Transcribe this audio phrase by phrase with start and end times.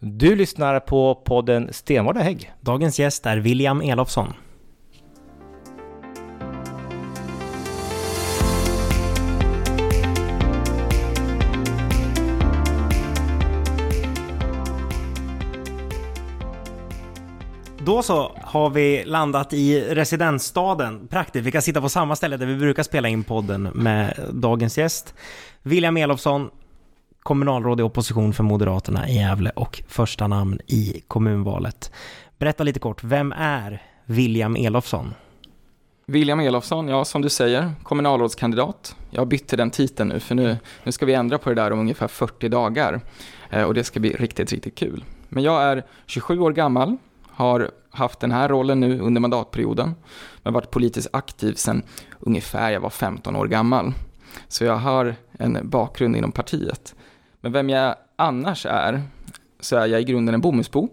[0.00, 2.52] Du lyssnar på podden Stenvarda Hägg.
[2.60, 4.32] Dagens gäst är William Elofsson.
[17.78, 21.08] Då så har vi landat i residensstaden.
[21.08, 24.78] Praktiskt, vi kan sitta på samma ställe där vi brukar spela in podden med dagens
[24.78, 25.14] gäst.
[25.62, 26.50] William Elofsson,
[27.22, 31.92] kommunalråd i opposition för Moderaterna i Gävle och första namn i kommunvalet.
[32.38, 35.14] Berätta lite kort, vem är William Elofsson?
[36.06, 38.96] William Elofsson, ja som du säger, kommunalrådskandidat.
[39.10, 41.54] Jag har bytt till den titeln nu för nu, nu ska vi ändra på det
[41.54, 43.00] där om ungefär 40 dagar.
[43.50, 45.04] Eh, och det ska bli riktigt, riktigt kul.
[45.28, 46.96] Men jag är 27 år gammal,
[47.30, 49.94] har haft den här rollen nu under mandatperioden.
[50.42, 51.82] Men varit politiskt aktiv sedan
[52.20, 53.92] ungefär jag var 15 år gammal.
[54.48, 56.94] Så jag har en bakgrund inom partiet.
[57.40, 59.02] Men vem jag annars är,
[59.60, 60.88] så är jag i grunden en bomullsbo.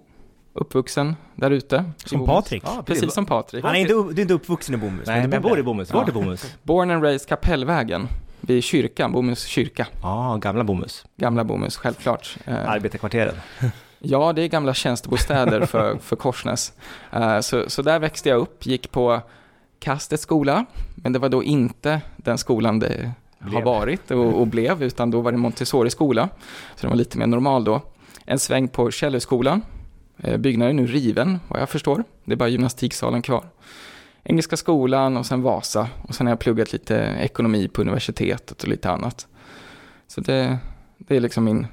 [0.54, 1.92] Uppvuxen där ute.
[2.06, 2.64] Som Patrik?
[2.66, 3.64] Ja, precis som Patrik.
[3.64, 5.08] Han är inte, du är inte uppvuxen i Bomhus?
[5.08, 5.94] Nej, men jag bor i Bomhus.
[5.94, 6.56] Vart är Bomhus?
[6.64, 8.08] Born and raised Kapellvägen.
[8.42, 9.88] Vid kyrkan, Bomhus kyrka.
[10.02, 11.06] Ja, gamla Bomhus.
[11.18, 12.38] Gamla Bomhus, självklart.
[12.46, 13.36] Eh, Arbetarkvarteren.
[14.00, 16.74] Ja, det är gamla tjänstebostäder för, för Korsnäs.
[17.16, 19.22] Uh, så, så där växte jag upp, gick på
[19.80, 20.66] Kastets skola,
[20.96, 23.12] men det var då inte den skolan det
[23.46, 23.54] Blev.
[23.54, 26.30] har varit och, och blev, utan då var det Montessori skola,
[26.76, 27.82] så den var lite mer normal då.
[28.26, 29.62] En sväng på Källöskolan,
[30.28, 32.04] uh, byggnaden är nu riven, vad jag förstår.
[32.26, 33.46] Det är bara gymnastiksalen kvar.
[34.24, 38.70] Engelska skolan och sen Vasa, och sen har jag pluggat lite ekonomi på universitetet och
[38.70, 39.28] lite annat.
[40.08, 40.58] Så det,
[40.98, 41.68] det är liksom min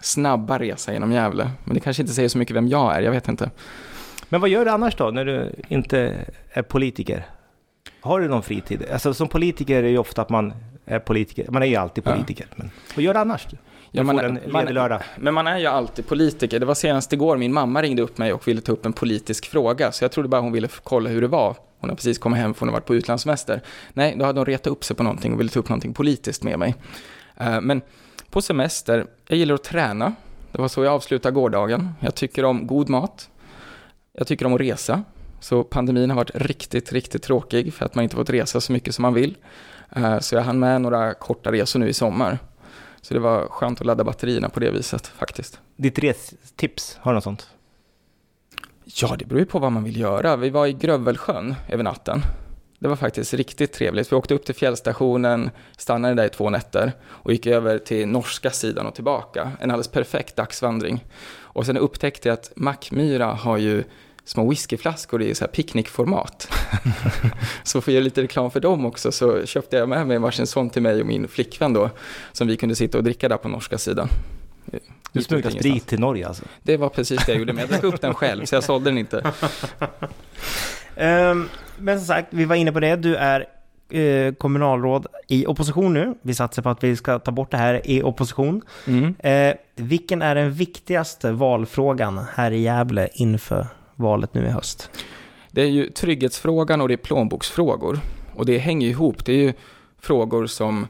[0.00, 1.50] snabba resa genom Gävle.
[1.64, 3.50] Men det kanske inte säger så mycket vem jag är, jag vet inte.
[4.28, 7.26] Men vad gör du annars då, när du inte är politiker?
[8.00, 8.84] Har du någon fritid?
[8.92, 10.52] Alltså som politiker är det ju ofta att man
[10.86, 11.46] är politiker.
[11.50, 12.46] Man är ju alltid politiker.
[12.56, 13.46] Men vad gör du annars?
[13.90, 15.02] Ja, man, en man- lördag.
[15.18, 16.60] Men man är ju alltid politiker.
[16.60, 19.46] Det var senast igår min mamma ringde upp mig och ville ta upp en politisk
[19.50, 19.92] fråga.
[19.92, 21.56] Så jag trodde bara hon ville kolla hur det var.
[21.78, 23.60] Hon har precis kommit hem för hon har varit på utlandssemester.
[23.92, 26.42] Nej, då hade hon retat upp sig på någonting och ville ta upp någonting politiskt
[26.42, 26.74] med mig.
[27.36, 27.82] Eh, Men
[28.30, 30.12] på semester, jag gillar att träna.
[30.52, 31.90] Det var så jag avslutade gårdagen.
[32.00, 33.30] Jag tycker om god mat.
[34.12, 35.02] Jag tycker om att resa.
[35.44, 38.94] Så pandemin har varit riktigt, riktigt tråkig för att man inte fått resa så mycket
[38.94, 39.36] som man vill.
[39.96, 42.38] Eh, Så jag hann med några korta resor nu i sommar.
[43.00, 45.60] Så det var skönt att ladda batterierna på det viset faktiskt.
[45.76, 47.48] Ditt restips, har du något sånt?
[48.84, 50.36] Ja, det beror ju på vad man vill göra.
[50.36, 52.22] Vi var i Grövelsjön över natten.
[52.78, 54.12] Det var faktiskt riktigt trevligt.
[54.12, 58.50] Vi åkte upp till fjällstationen, stannade där i två nätter och gick över till norska
[58.50, 59.52] sidan och tillbaka.
[59.60, 61.04] En alldeles perfekt dagsvandring.
[61.34, 63.84] Och sen upptäckte jag att Mackmyra har ju
[64.24, 66.48] små whiskyflaskor i så här picknickformat.
[67.62, 70.46] så för att göra lite reklam för dem också så köpte jag med mig varsin
[70.46, 71.90] sån till mig och min flickvän då,
[72.32, 74.08] som vi kunde sitta och dricka där på norska sidan.
[75.12, 76.44] Du smugglade sprit till Norge alltså?
[76.62, 78.90] Det var precis det jag gjorde, men jag drack upp den själv, så jag sålde
[78.90, 79.22] den inte.
[80.96, 81.48] Ehm,
[81.78, 82.96] men som sagt, vi var inne på det.
[82.96, 83.46] Du är
[83.90, 86.14] eh, kommunalråd i opposition nu.
[86.22, 88.62] Vi satsar på att vi ska ta bort det här i opposition.
[88.86, 89.14] Mm.
[89.18, 94.90] Eh, vilken är den viktigaste valfrågan här i Gävle inför valet nu i höst?
[95.50, 98.00] Det är ju trygghetsfrågan och det är plånboksfrågor.
[98.34, 99.24] Och det hänger ju ihop.
[99.24, 99.52] Det är ju
[99.98, 100.86] frågor som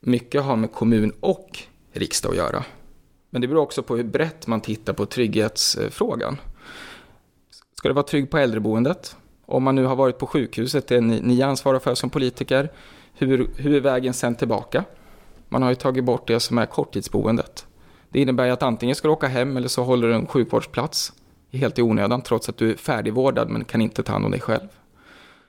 [0.00, 1.58] mycket har med kommun och
[1.92, 2.64] riksdag att göra.
[3.30, 6.36] Men det beror också på hur brett man tittar på trygghetsfrågan.
[7.74, 9.16] Ska det vara trygg på äldreboendet?
[9.46, 12.72] Om man nu har varit på sjukhuset, det är ni, ni ansvarar för som politiker.
[13.14, 14.84] Hur, hur är vägen sen tillbaka?
[15.48, 17.66] Man har ju tagit bort det som är korttidsboendet.
[18.08, 21.12] Det innebär ju att antingen ska du åka hem eller så håller du en sjukvårdsplats
[21.58, 24.40] helt i onödan trots att du är färdigvårdad men kan inte ta hand om dig
[24.40, 24.68] själv.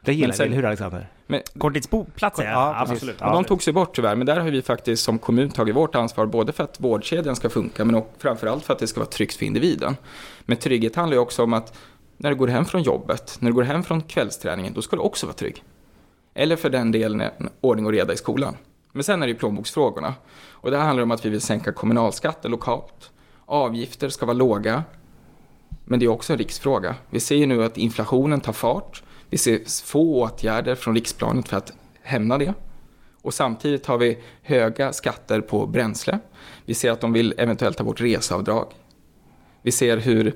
[0.02, 1.08] Det gillar vi, eller hur Alexander?
[1.28, 3.22] Men, Korttidsboplatser, Ja, ja, absolut.
[3.22, 5.96] och de togs ju bort tyvärr, men där har vi faktiskt som kommun tagit vårt
[5.96, 9.36] ansvar både för att vårdkedjan ska funka men framförallt för att det ska vara tryggt
[9.36, 9.96] för individen.
[10.46, 11.78] Men trygghet handlar ju också om att
[12.18, 15.02] när du går hem från jobbet, när du går hem från kvällsträningen, då ska du
[15.02, 15.64] också vara trygg.
[16.34, 18.58] Eller för den delen en ordning och reda i skolan.
[18.92, 20.14] Men sen är det ju plånboksfrågorna.
[20.52, 23.12] Och det här handlar om att vi vill sänka kommunalskatten lokalt.
[23.46, 24.84] Avgifter ska vara låga.
[25.86, 26.96] Men det är också en riksfråga.
[27.10, 29.04] Vi ser ju nu att inflationen tar fart.
[29.30, 32.54] Vi ser få åtgärder från riksplanet för att hämna det.
[33.22, 36.20] Och samtidigt har vi höga skatter på bränsle.
[36.66, 38.68] Vi ser att de vill eventuellt ta bort reseavdrag.
[39.62, 40.36] Vi ser hur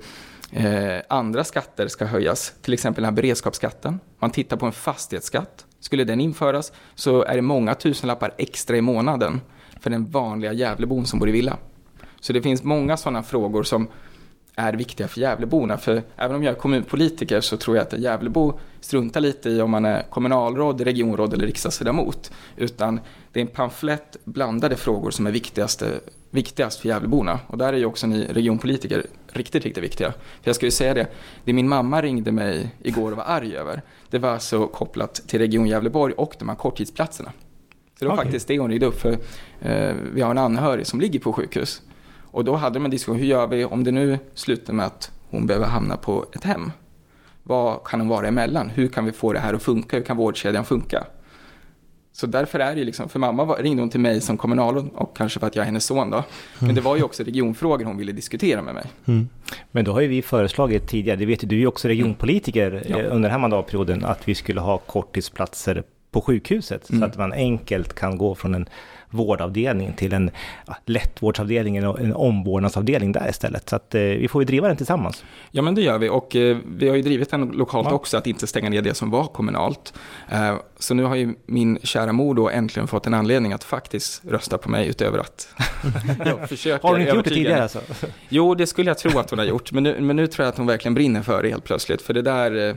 [0.51, 3.99] eh, andra skatter ska höjas, till exempel den här beredskapsskatten.
[4.19, 5.65] Man tittar på en fastighetsskatt.
[5.79, 9.41] Skulle den införas så är det många tusenlappar extra i månaden
[9.79, 11.57] för den vanliga Gävlebon som bor i villa.
[12.19, 13.87] Så det finns många sådana frågor som
[14.59, 15.77] är viktiga för Gävleborna.
[15.77, 19.61] För även om jag är kommunpolitiker så tror jag att en Gävlebo struntar lite i
[19.61, 22.31] om man är kommunalråd, regionråd eller riksdagsledamot.
[22.55, 22.99] Utan
[23.31, 25.99] det är en pamflett blandade frågor som är viktigaste,
[26.29, 27.39] viktigast för Gävleborna.
[27.47, 30.11] Och där är ju också ni regionpolitiker riktigt, riktigt viktiga.
[30.11, 31.07] För jag ska ju säga det,
[31.45, 35.39] det min mamma ringde mig igår och var arg över, det var alltså kopplat till
[35.39, 37.31] Region Gävleborg och de här korttidsplatserna.
[37.99, 38.25] Så det var Okej.
[38.25, 39.17] faktiskt det hon ringde upp för
[39.61, 41.81] eh, vi har en anhörig som ligger på sjukhus.
[42.31, 45.11] Och då hade de en diskussion, hur gör vi om det nu slutar med att
[45.29, 46.71] hon behöver hamna på ett hem?
[47.43, 48.69] Vad kan hon vara emellan?
[48.69, 49.97] Hur kan vi få det här att funka?
[49.97, 51.03] Hur kan vårdkedjan funka?
[52.11, 55.17] Så därför är det ju liksom, för mamma ringde hon till mig som kommunalråd och
[55.17, 56.23] kanske för att jag är hennes son då.
[56.59, 58.85] Men det var ju också regionfrågor hon ville diskutera med mig.
[59.71, 62.83] Men då har ju vi föreslagit tidigare, det vet ju du är ju också regionpolitiker
[62.89, 62.97] Ja.
[62.97, 65.83] eh, under den här mandatperioden, att vi skulle ha korttidsplatser
[66.17, 66.89] på sjukhuset.
[66.89, 66.99] Mm.
[66.99, 68.69] Så att man enkelt kan gå från en
[69.09, 70.31] vårdavdelning till en
[70.67, 73.69] ja, lättvårdsavdelning, en, en omvårdnadsavdelning där istället.
[73.69, 75.23] Så att eh, vi får ju driva den tillsammans.
[75.51, 77.95] Ja men det gör vi och eh, vi har ju drivit den lokalt Ja.
[77.95, 79.93] också att inte stänga ner det som var kommunalt.
[80.29, 84.25] Eh, så nu har ju min kära mor då äntligen fått en anledning att faktiskt
[84.25, 85.47] rösta på mig utöver att
[86.25, 87.81] jag försöker Har du inte gjort det tidigare alltså?
[88.29, 90.51] Jo, det skulle jag tro att hon har gjort, men nu, men nu tror jag
[90.51, 92.01] att hon verkligen brinner för det helt plötsligt.
[92.01, 92.75] För det där, eh,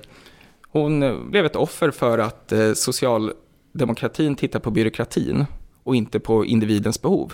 [0.70, 5.44] hon eh, blev ett offer för att eh, socialdemokratin tittar på byråkratin
[5.82, 7.32] och inte på individens behov.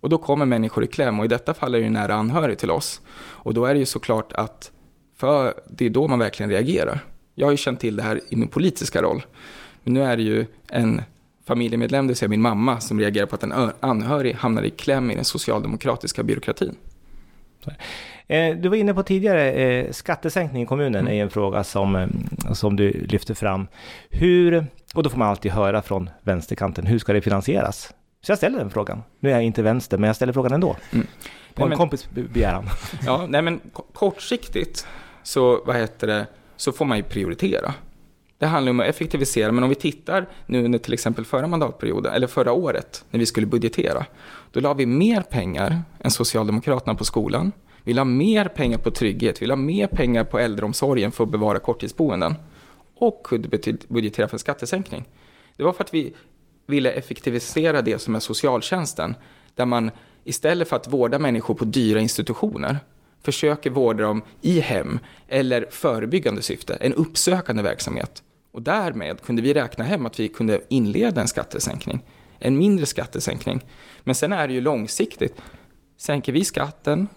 [0.00, 2.70] Och då kommer människor i kläm och i detta fall är det nära anhörig till
[2.70, 3.00] oss.
[3.18, 4.72] Och då är det ju såklart att
[5.16, 7.04] för det är då man verkligen reagerar.
[7.34, 9.26] Jag har ju känt till det här i min politiska roll.
[9.84, 11.02] Men nu är det ju en
[11.46, 15.10] familjemedlem, det vill säga min mamma, som reagerar på att en anhörig hamnar i kläm
[15.10, 16.76] i den socialdemokratiska byråkratin.
[18.28, 21.12] Eh, Du var inne på tidigare, eh, skattesänkning i kommunen Mm.
[21.18, 22.08] är en fråga som, eh,
[22.52, 23.66] som du lyfter fram.
[24.10, 27.94] Hur, och då får man alltid höra från vänsterkanten, hur ska det finansieras?
[28.22, 29.02] Så jag ställer den frågan.
[29.20, 30.76] Nu är jag inte vänster, men jag ställer frågan ändå.
[30.92, 31.06] Mm.
[31.54, 32.64] På en men- kompis be- begäran.
[33.06, 34.86] Ja, nej men ko- kortsiktigt
[35.22, 36.26] så, vad heter det,
[36.56, 37.74] så får man ju prioritera.
[38.38, 42.12] Det handlar om att effektivisera, men om vi tittar nu under till exempel förra mandatperioden,
[42.12, 44.06] eller förra året, när vi skulle budgetera,
[44.52, 47.52] då la vi mer pengar än Socialdemokraterna på skolan.
[47.88, 51.58] Vi ha mer pengar på trygghet, vi ha mer pengar på äldreomsorgen för att bevara
[51.58, 52.34] korttidsboenden
[52.94, 53.48] och kunde
[53.88, 55.04] budgetera för en skattesänkning.
[55.56, 56.14] Det var för att vi
[56.66, 59.14] ville effektivisera det som är socialtjänsten,
[59.54, 59.90] där man
[60.24, 62.78] istället för att vårda människor på dyra institutioner
[63.22, 64.98] försöker vårda dem i hem
[65.28, 68.22] eller förebyggande syfte, en uppsökande verksamhet.
[68.52, 72.04] Och därmed kunde vi räkna hem att vi kunde inleda en skattesänkning,
[72.38, 73.60] en mindre skattesänkning.
[74.04, 75.34] Men sen är det ju långsiktigt.
[75.96, 77.08] Sänker vi skatten,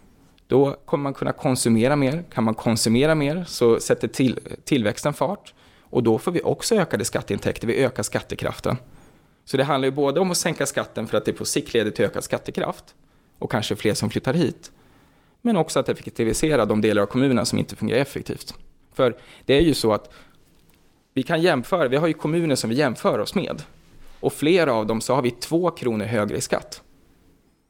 [0.51, 2.23] då kommer man kunna konsumera mer.
[2.33, 5.53] Kan man konsumera mer så sätter till, tillväxten fart.
[5.79, 8.77] Och då får vi också ökade skatteintäkter, vi ökar skattekraften.
[9.45, 11.91] Så det handlar ju både om att sänka skatten för att det på sikt leder
[11.91, 12.95] till ökad skattekraft
[13.39, 14.71] och kanske fler som flyttar hit.
[15.41, 18.53] Men också att effektivisera de delar av kommunen som inte fungerar effektivt.
[18.93, 20.13] För det är ju så att
[21.13, 23.63] vi kan jämföra, vi har ju kommuner som vi jämför oss med.
[24.19, 26.81] Och flera av dem så har vi två kronor högre i skatt.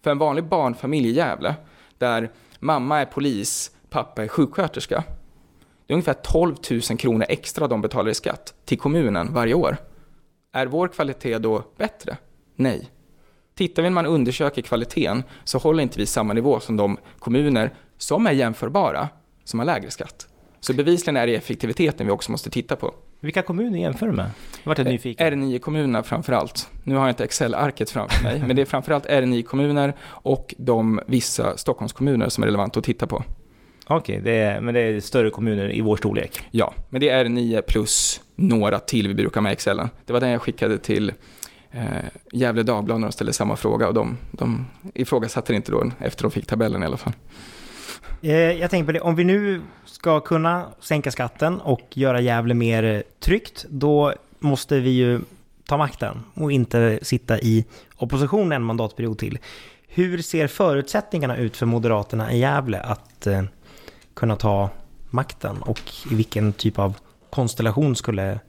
[0.04, 1.56] För en vanlig barnfamilj i Gävle,
[1.98, 2.32] där
[2.62, 5.04] mamma är polis, pappa är sjuksköterska.
[5.88, 9.78] Det är ungefär 12 000 kronor extra de betalar i skatt till kommunen varje år.
[10.54, 12.18] Är vår kvalitet då bättre?
[12.56, 12.90] Nej.
[13.56, 17.74] Tittar vi när man undersöker kvaliteten så håller inte vi samma nivå som de kommuner
[17.98, 19.10] som är jämförbara,
[19.44, 20.28] som har lägre skatt.
[20.60, 22.94] Så bevisligen är det effektiviteten vi också måste titta på.
[23.24, 24.30] Vilka kommuner jämför du med?
[24.64, 25.28] Vart nyfiken.
[25.28, 26.70] Är det nio kommunerna framför allt?
[26.84, 29.44] Nu har jag inte Excel-arket framför mig, men det är framför allt är det nio
[29.44, 33.24] kommuner och de vissa Stockholmskommuner som är relevant att titta på.
[33.88, 36.48] Okej, det är, men det är större kommuner i vår storlek.
[36.52, 39.90] Ja, men det är nio plus några till vi brukar med Excelen.
[40.06, 41.14] Det var den jag skickade till
[41.72, 41.84] eh,
[42.32, 46.24] Gävle Dagblad när de ställde samma fråga och de, de ifrågasatte det inte då efter
[46.24, 47.14] de fick tabellen i alla fall.
[48.22, 52.54] Eh, jag tänker på det, om vi nu ska kunna sänka skatten och göra Gävle
[52.54, 55.22] mer tryggt, då måste vi ju
[55.66, 57.66] ta makten och inte sitta i
[57.98, 59.40] opposition en mandatperiod till.
[59.88, 63.44] Hur ser förutsättningarna ut för Moderaterna i Gävle att eh,
[64.14, 64.70] kunna ta
[65.10, 66.98] makten och i vilken typ av
[67.30, 68.40] konstellation skulle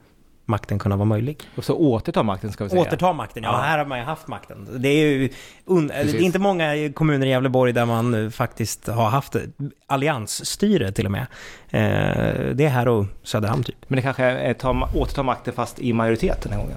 [0.45, 1.41] makten kunna vara möjlig?
[1.57, 2.83] Och så återta makten ska vi säga.
[2.83, 3.59] Återta makten, ja, Ja.
[3.59, 4.69] här har man ju haft makten.
[4.79, 5.29] Det är ju
[5.67, 9.37] un- det är inte många kommuner i Gävleborg där man faktiskt har haft
[9.87, 11.27] alliansstyre till och med.
[11.71, 13.77] Eh, det är här och Söderhamn typ.
[13.89, 16.77] Men det kanske är ta, återta makten fast i majoritet den här gången.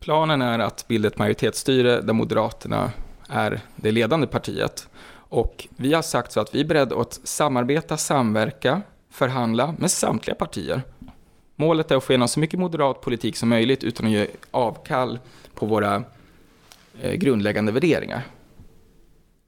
[0.00, 2.92] Planen är att bilda ett majoritetsstyre där Moderaterna
[3.28, 4.88] är det ledande partiet.
[5.28, 10.34] Och vi har sagt så att vi är beredda att samarbeta, samverka, förhandla med samtliga
[10.34, 10.82] partier.
[11.56, 15.18] Målet är att få igenom så mycket moderat politik som möjligt utan att ge avkall
[15.54, 16.04] på våra
[17.00, 18.22] eh, grundläggande värderingar.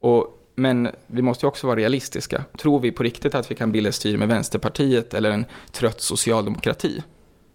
[0.00, 2.44] Och, men vi måste ju också vara realistiska.
[2.58, 6.00] Tror vi på riktigt att vi kan bilda ett styre med Vänsterpartiet eller en trött
[6.00, 7.02] socialdemokrati?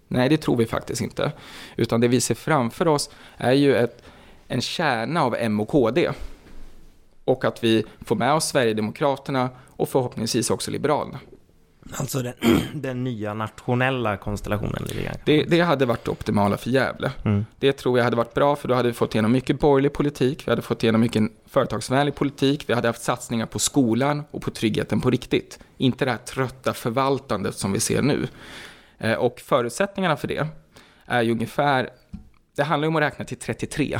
[0.07, 1.31] Nej, det tror vi faktiskt inte.
[1.75, 4.03] Utan det vi ser framför oss är ju ett,
[4.47, 6.11] en kärna av M och KD.
[7.25, 11.19] Och att vi får med oss Sverigedemokraterna och förhoppningsvis också Liberalerna.
[11.97, 12.33] Alltså den,
[12.73, 15.19] den nya nationella konstellationen lite.
[15.25, 17.11] Det, det hade varit det optimala för Gävle.
[17.25, 17.45] Mm.
[17.59, 20.47] Det tror jag hade varit bra för då hade vi fått igenom mycket borgerlig politik,
[20.47, 24.51] vi hade fått igenom mycket företagsvänlig politik, vi hade haft satsningar på skolan och på
[24.51, 25.59] tryggheten på riktigt.
[25.77, 28.27] Inte det här trötta förvaltandet som vi ser nu.
[28.97, 30.47] Eh, Och förutsättningarna för det
[31.05, 31.89] är ju ungefär,
[32.55, 33.99] det handlar om att räkna till 33.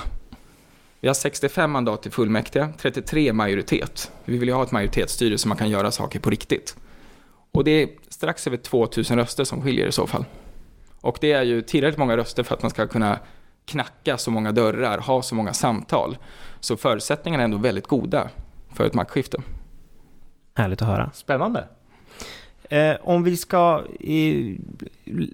[1.00, 4.12] Vi har 65 mandat i fullmäktige, 33 är majoritet.
[4.26, 6.76] Vi vill ju ha ett majoritetsstyre så man kan göra saker på riktigt.
[7.52, 10.26] Och det är strax över 2000 röster som skiljer i så fall.
[11.02, 13.20] Och det är ju tillräckligt många röster för att man ska kunna
[13.66, 16.18] knacka så många dörrar, ha så många samtal.
[16.60, 18.30] Så förutsättningarna är ändå väldigt goda
[18.74, 19.42] för ett maktskifte.
[20.56, 21.12] Härligt att höra.
[21.14, 21.68] Spännande.
[22.70, 24.56] Eh, om vi ska eh,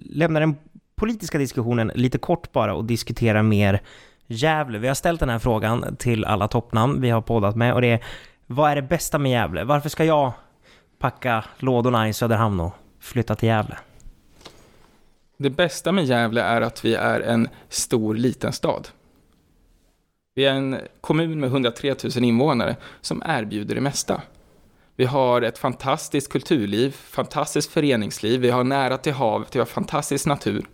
[0.04, 0.56] lämna den
[0.96, 3.82] politiska diskussionen lite kort bara och diskutera mer
[4.26, 4.78] Gävle.
[4.78, 7.88] Vi har ställt den här frågan till alla toppnamn vi har poddat med och det
[7.88, 8.04] är
[8.46, 9.64] vad är det bästa med Gävle?
[9.64, 10.32] Varför ska jag
[10.98, 13.78] packa lådorna i Söderhamn och flytta till Gävle?
[15.36, 18.88] Det bästa med Gävle är att vi är en stor liten stad.
[20.34, 24.22] Vi är en kommun med 103 000 invånare som erbjuder det mesta.
[24.96, 30.26] Vi har ett fantastiskt kulturliv, fantastiskt föreningsliv, vi har nära till havet, vi har fantastisk
[30.26, 30.66] natur.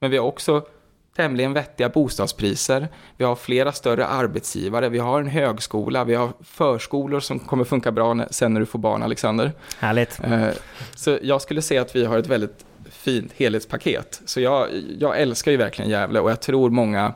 [0.00, 0.66] Men vi har också
[1.16, 7.20] tämligen vettiga bostadspriser, vi har flera större arbetsgivare, vi har en högskola, vi har förskolor
[7.20, 9.52] som kommer funka bra sen när du får barn, Alexander.
[9.78, 10.20] Härligt.
[10.24, 10.48] Eh,
[10.94, 14.22] Så jag skulle säga att vi har ett väldigt fint helhetspaket.
[14.24, 17.14] Så jag, jag älskar ju verkligen Gävle och jag tror många,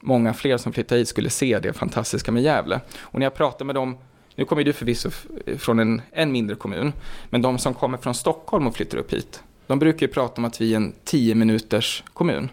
[0.00, 2.80] många fler som flyttar hit skulle se det fantastiska med Gävle.
[3.00, 3.98] Och när jag pratar med dem,
[4.34, 5.10] nu kommer du förvisso
[5.58, 6.92] från en, en mindre kommun,
[7.30, 10.44] men de som kommer från Stockholm och flyttar upp hit, de brukar ju prata om
[10.44, 12.48] att vi är en 10 minuters kommun.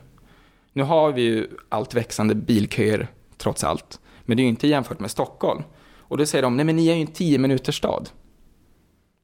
[0.74, 5.00] Nu har vi ju allt växande bilköer trots allt, men det är ju inte jämfört
[5.00, 5.63] med Stockholm.
[5.98, 8.10] Och då säger de, nej men ni är ju en 10 minuters stad.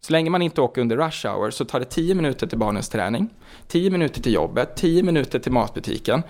[0.01, 2.89] Så länge man inte åker under rush hour så tar det 10 minuter till barnens
[2.89, 3.29] träning,
[3.67, 6.23] 10 minuter till jobbet, 10 minuter till matbutiken.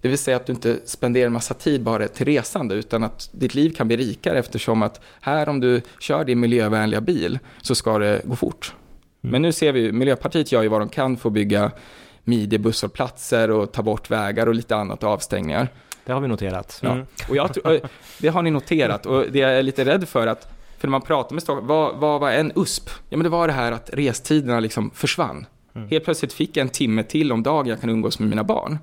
[0.00, 3.30] Det vill säga att du inte spenderar en massa tid bara till resande utan att
[3.32, 7.74] ditt liv kan bli rikare eftersom att här om du kör din miljövänliga bil så
[7.74, 8.74] ska det gå fort.
[9.20, 11.70] Men nu ser vi, Miljöpartiet gör ju vad de kan för att bygga
[12.26, 15.68] midjebusshållplatser och ta bort vägar och lite annat och avstängningar.
[16.04, 16.78] Det har vi noterat.
[16.82, 16.92] Ja.
[16.92, 17.06] Mm.
[17.28, 17.50] Och jag
[18.18, 21.02] det har ni noterat och det jag är lite rädd för att, för när man
[21.02, 22.90] pratar med Stockholm, vad, vad var en USP?
[23.08, 25.46] Ja men det var det här att restiderna liksom försvann.
[25.90, 28.78] Helt plötsligt fick jag en timme till om dagen jag kan umgås med mina barn.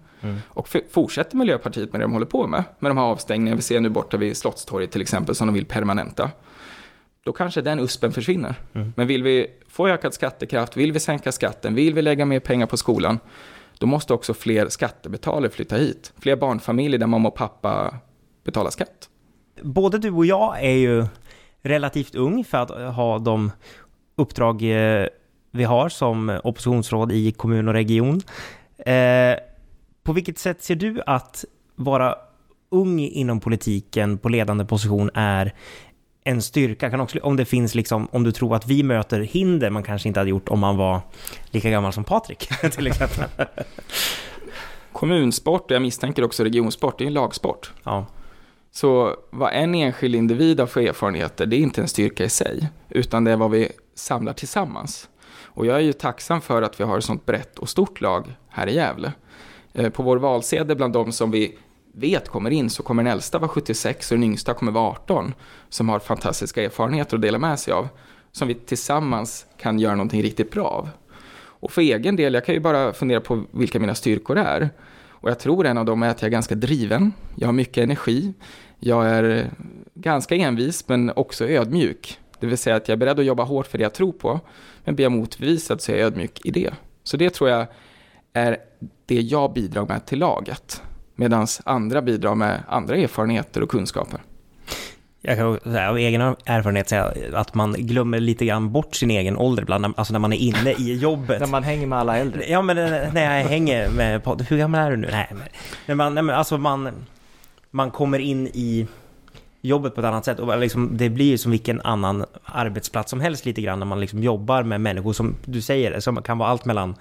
[0.47, 3.61] Och för, fortsätter Miljöpartiet med det de håller på med, med de här avstängningarna vi
[3.61, 6.31] ser nu borta vid Slottstorget till exempel, som de vill permanenta.
[7.25, 8.55] Då kanske den USPen försvinner.
[8.95, 12.67] Men vill vi få ökad skattekraft, vill vi sänka skatten, vill vi lägga mer pengar
[12.67, 13.19] på skolan,
[13.79, 16.13] då måste också fler skattebetalare flytta hit.
[16.19, 17.95] Fler barnfamiljer där mamma och pappa
[18.43, 19.09] betalar skatt.
[19.61, 21.05] Både du och jag är ju
[21.61, 23.51] relativt ung för att ha de
[24.15, 25.07] uppdrag eh,
[25.51, 28.21] vi har som oppositionsråd i kommun och region.
[28.77, 29.35] Eh,
[30.03, 32.15] på vilket sätt ser du att vara
[32.69, 35.53] ung inom politiken på ledande position är
[36.23, 36.89] en styrka?
[36.89, 40.07] Kan också, om det finns liksom, om du tror att vi möter hinder man kanske
[40.07, 41.01] inte hade gjort om man var
[41.45, 43.25] lika gammal som Patrik till exempel.
[44.91, 47.73] Kommunsport, och jag misstänker också regionsport, det är en lagsport.
[47.83, 48.05] Ja.
[48.71, 52.69] Så vad en enskild individ har för erfarenheter, det är inte en styrka i sig,
[52.89, 55.09] utan det är vad vi samlar tillsammans.
[55.55, 58.35] Och jag är ju tacksam för att vi har ett sånt brett och stort lag
[58.49, 59.11] här i Gävle.
[59.73, 61.57] Eh, På vår valsedel bland de som vi
[61.95, 65.33] vet kommer in så kommer den äldsta vara 76 och den yngsta kommer vara 18
[65.69, 67.87] som har fantastiska erfarenheter att dela med sig av
[68.31, 70.89] som vi tillsammans kan göra någonting riktigt bra av.
[71.35, 74.69] Och för egen del, jag kan ju bara fundera på vilka mina styrkor är.
[75.09, 77.83] Och jag tror en av dem är att jag är ganska driven, jag har mycket
[77.83, 78.33] energi,
[78.79, 79.49] jag är
[79.93, 82.19] ganska envis men också ödmjuk.
[82.39, 84.39] Det vill säga att jag är beredd att jobba hårt för det jag tror på,
[84.83, 86.73] men blir jag motbevisad så är jag ödmjuk i det.
[87.03, 87.67] Så det tror jag
[88.33, 88.57] är
[89.05, 90.81] det jag bidrar med till laget,
[91.15, 94.21] medan andra bidrar med andra erfarenheter och kunskaper.
[95.25, 99.37] Jag kan säga, av egen erfarenhet säga att man glömmer lite grann bort sin egen
[99.37, 101.39] ålder ibland, alltså när man är inne i jobbet.
[101.39, 102.45] När man hänger med alla äldre.
[102.47, 105.07] Ja men eh, när jag hänger med podd, hur gammal är du nu?
[105.11, 105.47] Nej men,
[105.85, 106.89] men, man, nej, men alltså man,
[107.71, 108.87] man kommer in i
[109.61, 113.45] jobbet på ett annat sätt och liksom, det blir som vilken annan arbetsplats som helst
[113.45, 116.65] lite grann när man liksom jobbar med människor som du säger, som kan vara allt
[116.65, 116.95] mellan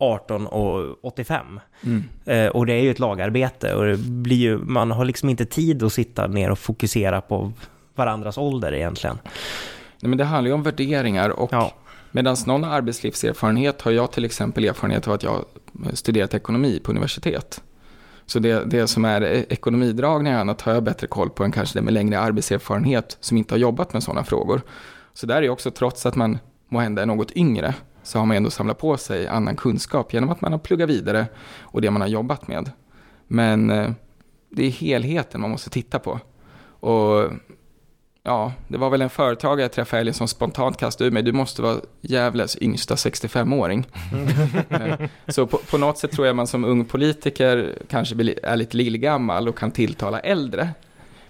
[0.00, 1.60] 18 och 85.
[2.24, 5.44] Eh, och det är ju ett lagarbete och det blir ju, man har liksom inte
[5.44, 7.52] tid att sitta ner och fokusera på
[7.94, 9.18] varandras ålder egentligen.
[10.00, 11.72] Nej, men det handlar ju om värderingar och Ja.
[12.10, 15.44] medan någon har arbetslivserfarenhet har jag till exempel erfarenhet av att jag har
[15.94, 17.62] studerat ekonomi på universitet.
[18.26, 21.78] Så det, det som är ekonomidragningar och annat har jag bättre koll på än kanske
[21.78, 24.60] det med längre arbetserfarenhet som inte har jobbat med sådana frågor.
[25.14, 26.38] Så där är också, trots att man
[26.68, 30.40] måhända är något yngre, så har man ändå samlat på sig annan kunskap genom att
[30.40, 31.26] man har pluggat vidare
[31.60, 32.70] och det man har jobbat med.
[33.26, 33.90] Men eh,
[34.50, 36.20] det är helheten man måste titta på.
[36.80, 37.32] Och
[38.22, 41.32] ja, det var väl en företagare jag träffade helgen som spontant kastade ur mig, du
[41.32, 43.86] måste vara Gävles yngsta 65-åring.
[45.28, 48.76] Så på, på något sätt tror jag man som ung politiker kanske blir- är lite
[48.76, 50.62] lillgammal och kan tilltala äldre.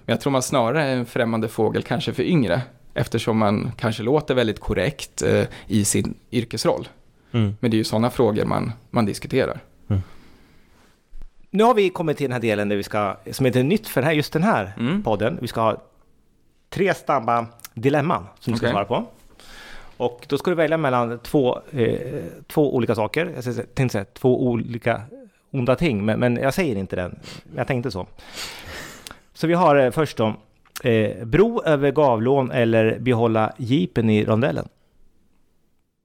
[0.04, 2.62] Men jag tror man snarare är en främmande fågel kanske för yngre,
[2.94, 6.88] eftersom man kanske låter väldigt korrekt eh, i sin yrkesroll.
[7.32, 7.56] Mm.
[7.60, 9.60] Men det är ju sådana frågor man, man diskuterar.
[11.52, 14.00] Nu har vi kommit till den här delen där vi ska, som heter nytt för
[14.00, 15.02] den här, just den här Mm.
[15.02, 15.38] podden.
[15.40, 15.82] Vi ska ha
[16.68, 18.72] tre snabba dilemman som du ska Okej.
[18.72, 19.04] svara på.
[19.96, 23.32] Och då ska du välja mellan två, eh, två olika saker.
[23.44, 25.02] Jag tänkte säga två olika
[25.50, 27.18] onda ting, men, men jag säger inte den.
[27.56, 28.06] Jag tänkte så.
[29.34, 30.34] Så vi har eh, först då,
[30.84, 34.68] eh, bro över Gavlån eller behålla jeepen i rondellen.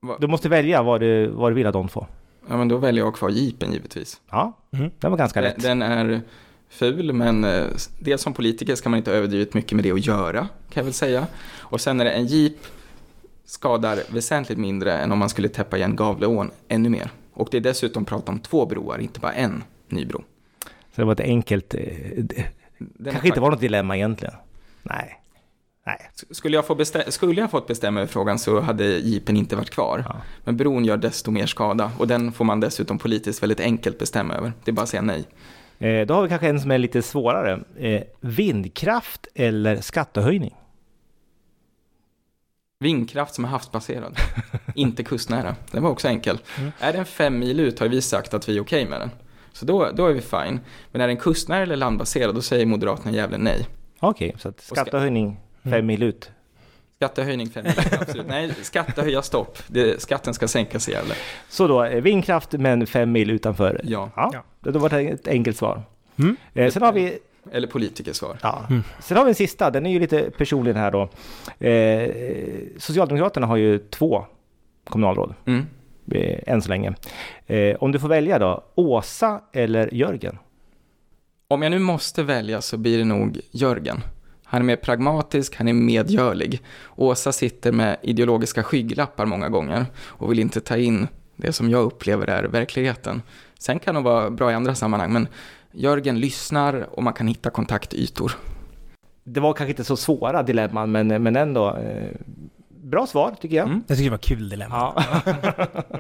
[0.01, 2.05] Va- Du måste välja vad du, vad du vill av de två.
[2.49, 4.21] Ja, men då väljer jag kvar jeepen givetvis.
[4.29, 4.91] Ja, Mm.
[4.99, 5.63] det var ganska Den, lätt.
[5.63, 6.21] den är
[6.69, 7.65] ful, men eh,
[7.99, 10.93] dels som politiker ska man inte överdrivet mycket med det att göra, kan jag väl
[10.93, 11.27] säga.
[11.57, 12.53] Och sen är det en jeep
[13.45, 17.09] skadar väsentligt mindre än om man skulle täppa igen Gavleån ännu mer.
[17.33, 20.21] Och det är dessutom prat om två broar, inte bara en ny bro.
[20.95, 21.73] Så det var ett enkelt...
[21.73, 21.79] Eh,
[22.17, 22.45] det
[22.77, 24.35] Den kanske inte var något dilemma egentligen.
[24.89, 25.21] Nej.
[25.85, 26.09] Nej.
[26.31, 30.03] Skulle jag, få skulle jag fått bestämma över frågan så hade jeepen inte varit kvar.
[30.07, 30.21] Ja.
[30.43, 34.33] Men bron gör desto mer skada och den får man dessutom politiskt väldigt enkelt bestämma
[34.33, 34.53] över.
[34.63, 35.25] Det är bara att säga nej.
[35.79, 37.63] Eh, då har vi kanske en som är lite svårare.
[37.77, 40.55] Eh, vindkraft eller skattehöjning?
[42.79, 44.17] Vindkraft som är havsbaserad,
[44.75, 45.55] inte kustnära.
[45.71, 46.37] Den var också enkel.
[46.57, 46.71] Mm.
[46.79, 49.09] Är den fem mil ut har vi sagt att vi är okej med den.
[49.53, 50.59] Så då, då är vi fine.
[50.91, 53.67] Men är den kustnära eller landbaserad, då säger Moderaterna jävla nej.
[53.99, 56.31] Okej, så att ska- skattehöjning fem mil ut.
[56.97, 58.27] Skattehöjning fem mil, absolut.
[58.27, 59.57] Nej, skattehöja stopp.
[59.67, 61.13] Det, skatten ska sänkas i Gävle.
[61.49, 63.81] Så då, eh, vindkraft men fem mil utanför.
[63.83, 64.71] Ja, Ja, Ja.
[64.71, 65.81] det var ett enkelt svar.
[66.19, 66.35] Mm.
[66.53, 67.19] Eh, sen har vi
[67.51, 68.37] eller politikersvar.
[68.41, 68.65] Ja.
[68.99, 71.09] Sen har vi en sista, den är ju lite personlig här då.
[71.67, 72.09] Eh,
[72.77, 74.25] Socialdemokraterna har ju två
[74.89, 75.65] kommunalråd, Mm.
[76.11, 76.93] eh, än så länge.
[77.47, 80.37] Eh, om du får välja då, Åsa eller Jörgen?
[81.47, 84.03] Om jag nu måste välja så blir det nog Jörgen.
[84.43, 86.61] Han är mer pragmatisk, han är medgörlig.
[86.95, 91.83] Åsa sitter med ideologiska skygglappar många gånger och vill inte ta in det som jag
[91.83, 93.21] upplever är verkligheten.
[93.59, 95.27] Sen kan de vara bra i andra sammanhang, men
[95.71, 98.31] Jörgen lyssnar och man kan hitta kontaktytor.
[99.23, 101.75] Det var kanske inte så svåra dilemman, men, men ändå.
[101.75, 102.11] Eh,
[102.83, 103.67] bra svar tycker jag.
[103.67, 103.83] Mm.
[103.87, 104.75] Jag tycker det var kul dilemma.
[104.75, 105.03] Ja.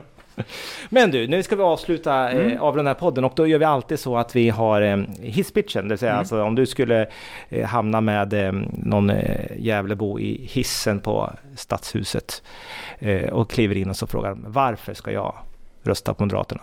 [0.89, 2.51] Men du, nu ska vi avsluta Mm.
[2.51, 4.97] eh, av den här podden och då gör vi alltid så att vi har eh,
[5.21, 6.19] hisspitchen, det vill säga Mm.
[6.19, 7.07] alltså om du skulle
[7.49, 12.43] eh, hamna med eh, någon eh, Gävlebo i hissen på Stadshuset
[13.31, 15.35] och kliver in och så frågar varför ska jag
[15.83, 16.61] rösta på Moderaterna?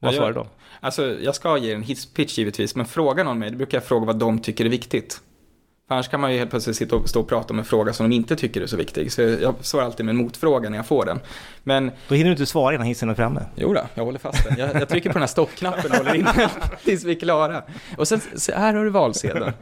[0.00, 0.46] Vad svarar du då?
[0.80, 4.06] Alltså, jag ska ge en hisspitch givetvis, men fråga någon mig, då brukar jag fråga
[4.06, 5.20] vad de tycker är viktigt.
[5.88, 7.92] För annars kan man ju helt plötsligt sitta och stå och prata om en fråga
[7.92, 9.12] som de inte tycker är så viktig.
[9.12, 11.20] Så jag svarar alltid med en motfråga när jag får den.
[11.62, 13.44] Men Då hinner du inte svara innan hissen är framme.
[13.54, 14.58] Jo då, jag håller fast den.
[14.58, 16.48] Jag, jag trycker på den här stoppknappen och håller in den
[16.84, 17.62] tills vi är klara.
[17.98, 19.52] Och sen, så här har du valsedeln.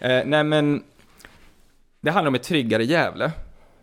[0.00, 0.82] Eh, nej men,
[2.00, 3.32] det handlar om ett tryggare Gävle.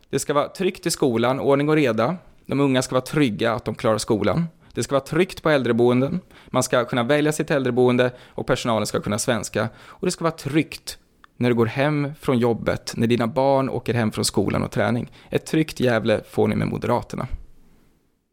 [0.10, 2.15] Det ska vara tryggt i skolan, ordning och reda.
[2.45, 4.45] De unga ska vara trygga att de klarar skolan.
[4.73, 6.19] Det ska vara tryggt på äldreboenden.
[6.47, 9.69] Man ska kunna välja sitt äldreboende och personalen ska kunna svenska.
[9.77, 10.97] Och det ska vara tryggt
[11.38, 15.12] när du går hem från jobbet, när dina barn åker hem från skolan och träning.
[15.30, 17.28] Ett tryggt Gävle får ni med Moderaterna.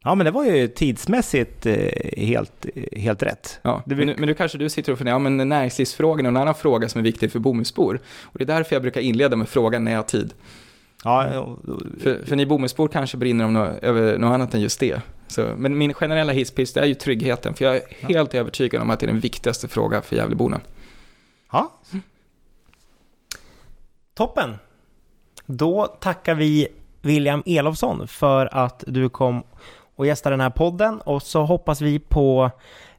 [0.05, 1.77] Ja, men det var ju tidsmässigt eh,
[2.17, 3.61] helt, helt rätt.
[3.63, 6.37] Ja, men, nu, men nu kanske du sitter och funderar, ja men näringslivsfrågan är en
[6.37, 8.01] annan fråga som är viktig för Bomhusbor.
[8.23, 10.35] Och det är därför jag brukar inleda med frågan när jag har tid.
[11.05, 11.59] Ja, och-
[12.03, 15.01] För, för ni Bomhusbor kanske brinner om nå- över något annat än just det.
[15.29, 17.55] Så, men min generella hisspiss, det är ju tryggheten.
[17.55, 20.61] För jag är helt övertygad om att det är den viktigaste frågan för Gävleborna.
[21.53, 21.73] ja.
[24.15, 24.59] Toppen!
[25.47, 26.69] Då tackar vi
[27.03, 29.43] William Elofsson för att du kom
[29.97, 32.51] och gästade den här podden och så hoppas vi på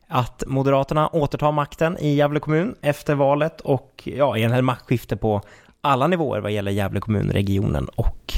[0.08, 5.42] att Moderaterna återtar makten i Gävle kommun efter valet och ja, i en maktskifte på
[5.82, 8.34] alla nivåer vad gäller Gävle kommun, regionen och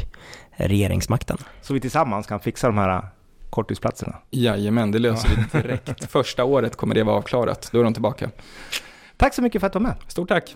[0.52, 1.38] regeringsmakten.
[1.62, 3.08] Så vi tillsammans kan fixa de här
[3.50, 4.16] korttidsplatserna.
[4.32, 6.06] Jajamän, det löser vi direkt.
[6.12, 7.70] Första året kommer det vara avklarat.
[7.72, 8.30] Då är de tillbaka.
[9.18, 9.96] Tack så mycket för att du var med.
[10.08, 10.56] Stort tack!